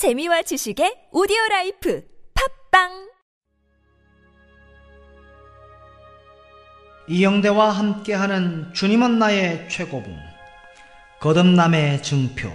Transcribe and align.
재미와 0.00 0.40
지식의 0.40 1.10
오디오 1.12 1.36
라이프 1.50 2.02
팟빵! 2.70 3.10
이영대와 7.06 7.68
함께하는 7.68 8.72
주님은 8.72 9.18
나의 9.18 9.68
최고봉 9.68 10.16
거듭남의 11.20 12.02
증표. 12.02 12.50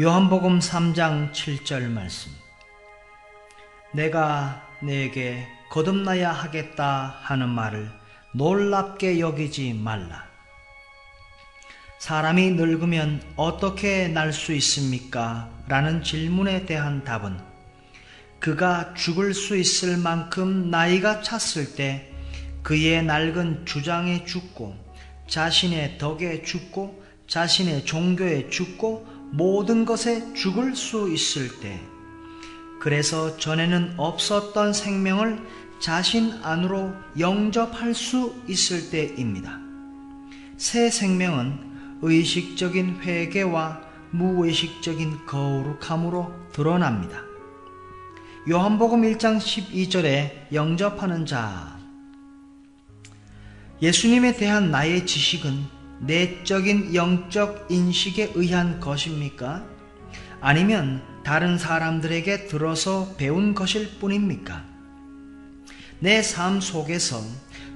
요한복음 0.00 0.60
3장 0.60 1.32
7절 1.32 1.90
말씀. 1.90 2.32
내가 3.92 4.66
네게 4.80 5.46
거듭나야 5.70 6.32
하겠다 6.32 7.14
하는 7.20 7.50
말을 7.50 7.90
놀랍게 8.32 9.20
여기지 9.20 9.74
말라 9.74 10.31
사람이 12.02 12.50
늙으면 12.54 13.22
어떻게 13.36 14.08
날 14.08 14.32
수 14.32 14.52
있습니까? 14.54 15.48
라는 15.68 16.02
질문에 16.02 16.66
대한 16.66 17.04
답은 17.04 17.38
그가 18.40 18.92
죽을 18.94 19.34
수 19.34 19.56
있을 19.56 19.98
만큼 19.98 20.68
나이가 20.68 21.22
찼을 21.22 21.76
때 21.76 22.12
그의 22.64 23.04
낡은 23.04 23.66
주장에 23.66 24.24
죽고 24.24 24.74
자신의 25.28 25.98
덕에 25.98 26.42
죽고 26.42 27.04
자신의 27.28 27.84
종교에 27.84 28.50
죽고 28.50 29.06
모든 29.30 29.84
것에 29.84 30.34
죽을 30.34 30.74
수 30.74 31.08
있을 31.08 31.60
때 31.60 31.78
그래서 32.80 33.36
전에는 33.36 33.94
없었던 33.96 34.72
생명을 34.72 35.38
자신 35.80 36.32
안으로 36.42 36.94
영접할 37.20 37.94
수 37.94 38.34
있을 38.48 38.90
때입니다. 38.90 39.60
새 40.56 40.90
생명은 40.90 41.70
의식적인 42.02 43.00
회개와 43.02 43.80
무의식적인 44.10 45.24
거룩함으로 45.26 46.32
드러납니다. 46.52 47.22
요한복음 48.50 49.02
1장 49.02 49.38
12절에 49.38 50.52
영접하는 50.52 51.24
자 51.24 51.78
예수님에 53.80 54.36
대한 54.36 54.70
나의 54.70 55.06
지식은 55.06 55.64
내적인 56.00 56.94
영적 56.94 57.68
인식에 57.70 58.32
의한 58.34 58.80
것입니까? 58.80 59.64
아니면 60.40 61.02
다른 61.24 61.56
사람들에게 61.56 62.48
들어서 62.48 63.14
배운 63.16 63.54
것일 63.54 63.98
뿐입니까? 64.00 64.64
내 66.00 66.20
삶 66.20 66.60
속에서 66.60 67.22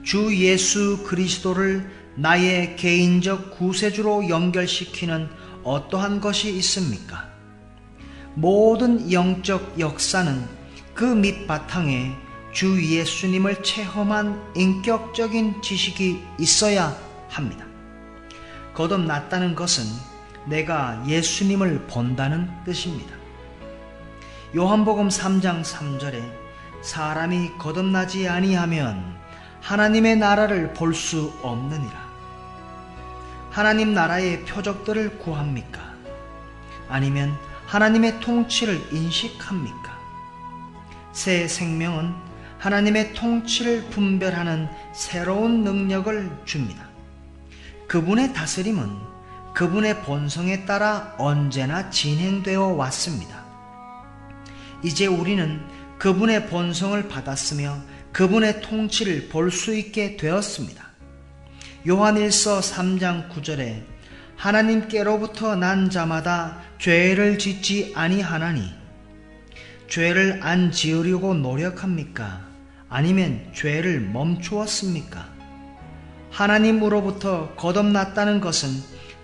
주 0.02 0.36
예수 0.36 1.04
그리스도를 1.04 1.88
나의 2.16 2.76
개인적 2.76 3.58
구세주로 3.58 4.28
연결시키는 4.28 5.28
어떠한 5.62 6.20
것이 6.20 6.50
있습니까? 6.56 7.28
모든 8.34 9.12
영적 9.12 9.78
역사는 9.78 10.48
그 10.94 11.04
밑바탕에 11.04 12.16
주 12.52 12.82
예수님을 12.82 13.62
체험한 13.62 14.52
인격적인 14.56 15.60
지식이 15.60 16.22
있어야 16.40 16.96
합니다. 17.28 17.66
거듭났다는 18.72 19.54
것은 19.54 19.84
내가 20.46 21.02
예수님을 21.06 21.86
본다는 21.86 22.48
뜻입니다. 22.64 23.14
요한복음 24.56 25.08
3장 25.08 25.62
3절에 25.62 26.22
사람이 26.82 27.58
거듭나지 27.58 28.26
아니하면 28.28 29.16
하나님의 29.60 30.16
나라를 30.16 30.72
볼 30.72 30.94
수 30.94 31.32
없느니라. 31.42 32.05
하나님 33.56 33.94
나라의 33.94 34.44
표적들을 34.44 35.16
구합니까? 35.16 35.94
아니면 36.90 37.34
하나님의 37.64 38.20
통치를 38.20 38.78
인식합니까? 38.92 39.98
새 41.14 41.48
생명은 41.48 42.12
하나님의 42.58 43.14
통치를 43.14 43.84
분별하는 43.88 44.68
새로운 44.92 45.64
능력을 45.64 46.42
줍니다. 46.44 46.86
그분의 47.88 48.34
다스림은 48.34 48.90
그분의 49.54 50.02
본성에 50.02 50.66
따라 50.66 51.14
언제나 51.16 51.88
진행되어 51.88 52.62
왔습니다. 52.74 53.42
이제 54.82 55.06
우리는 55.06 55.66
그분의 55.98 56.48
본성을 56.48 57.08
받았으며 57.08 57.78
그분의 58.12 58.60
통치를 58.60 59.30
볼 59.30 59.50
수 59.50 59.74
있게 59.74 60.18
되었습니다. 60.18 60.95
요한일서 61.86 62.58
3장 62.58 63.30
9절에 63.30 63.84
하나님께로부터 64.34 65.54
난 65.54 65.88
자마다 65.88 66.60
죄를 66.80 67.38
짓지 67.38 67.92
아니하나니 67.94 68.74
죄를 69.86 70.40
안 70.42 70.72
지으려고 70.72 71.32
노력합니까? 71.34 72.44
아니면 72.88 73.52
죄를 73.54 74.00
멈추었습니까? 74.00 75.28
하나님으로부터 76.32 77.54
거듭났다는 77.54 78.40
것은 78.40 78.68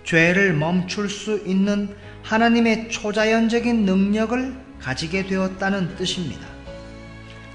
죄를 0.05 0.53
멈출 0.53 1.09
수 1.09 1.41
있는 1.45 1.93
하나님의 2.21 2.89
초자연적인 2.89 3.83
능력을 3.83 4.55
가지게 4.79 5.27
되었다는 5.27 5.97
뜻입니다. 5.97 6.47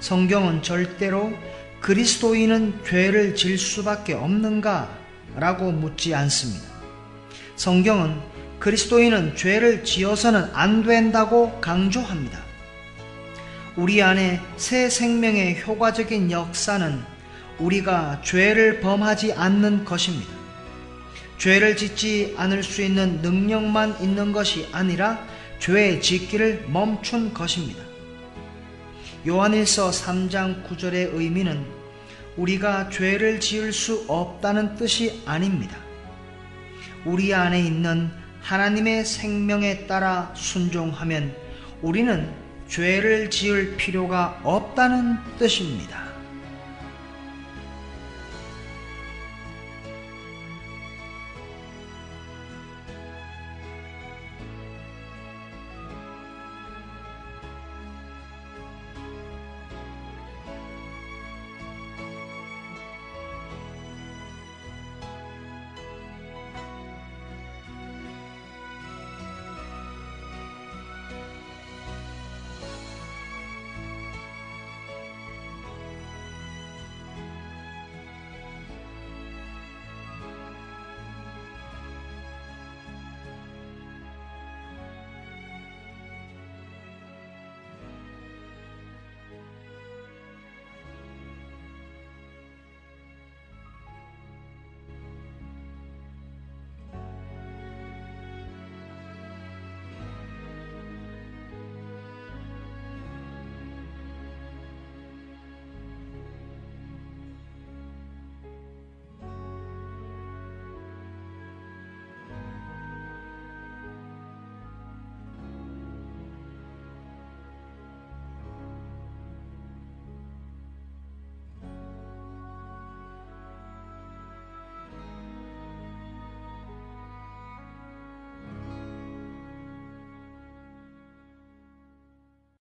성경은 0.01 0.61
절대로 0.61 1.33
그리스도인은 1.81 2.83
죄를 2.85 3.33
질 3.33 3.57
수밖에 3.57 4.13
없는가? 4.13 4.98
라고 5.39 5.71
묻지 5.71 6.13
않습니다. 6.13 6.65
성경은 7.55 8.19
그리스도인은 8.59 9.35
죄를 9.35 9.83
지어서는 9.83 10.49
안 10.53 10.83
된다고 10.83 11.59
강조합니다. 11.61 12.39
우리 13.77 14.01
안에 14.01 14.41
새 14.57 14.89
생명의 14.89 15.61
효과적인 15.61 16.31
역사는 16.31 17.01
우리가 17.59 18.21
죄를 18.23 18.81
범하지 18.81 19.33
않는 19.33 19.85
것입니다. 19.85 20.29
죄를 21.37 21.77
짓지 21.77 22.35
않을 22.37 22.63
수 22.63 22.81
있는 22.81 23.21
능력만 23.21 24.01
있는 24.01 24.33
것이 24.33 24.67
아니라 24.73 25.25
죄 25.59 25.99
짓기를 26.01 26.65
멈춘 26.67 27.33
것입니다. 27.33 27.81
요한일서 29.25 29.91
3장 29.91 30.67
9절의 30.67 31.13
의미는 31.13 31.78
우리가 32.39 32.89
죄를 32.89 33.41
지을 33.41 33.73
수 33.73 34.05
없다는 34.07 34.75
뜻이 34.75 35.21
아닙니다. 35.25 35.77
우리 37.05 37.33
안에 37.33 37.59
있는 37.61 38.09
하나님의 38.41 39.03
생명에 39.03 39.87
따라 39.87 40.31
순종하면 40.35 41.35
우리는 41.81 42.29
죄를 42.69 43.29
지을 43.29 43.75
필요가 43.75 44.39
없다는 44.43 45.17
뜻입니다. 45.37 46.08